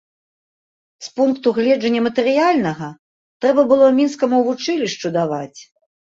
[1.07, 2.89] З пункту гледжання матэрыяльнага,
[3.45, 5.59] трэба было мінскаму вучылішчу даваць.